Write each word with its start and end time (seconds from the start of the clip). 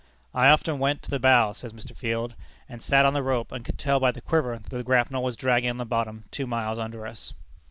"I 0.33 0.49
often 0.49 0.79
went 0.79 1.03
to 1.03 1.11
the 1.11 1.19
bow," 1.19 1.53
says 1.53 1.73
Mr. 1.73 1.95
Field, 1.95 2.33
"and 2.67 2.81
sat 2.81 3.05
on 3.05 3.13
the 3.13 3.21
rope, 3.21 3.51
and 3.51 3.63
could 3.63 3.77
tell 3.77 3.99
by 3.99 4.09
the 4.11 4.19
quiver 4.19 4.57
that 4.57 4.71
the 4.75 4.81
grapnel 4.83 5.21
was 5.23 5.35
dragging 5.37 5.69
on 5.69 5.77
the 5.77 5.85
bottom 5.85 6.23
two 6.31 6.47
miles 6.47 6.79
under 6.79 7.05
us." 7.05 7.35